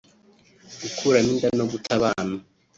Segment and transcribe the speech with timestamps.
[0.81, 2.35] Gukuramo inda no guta abana